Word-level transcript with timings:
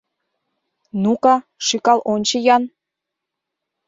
Ну-ка, 1.03 1.35
шӱкал 1.65 1.99
ончо-ян... 2.13 2.63